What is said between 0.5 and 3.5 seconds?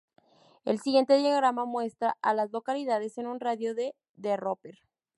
El siguiente diagrama muestra a las localidades en un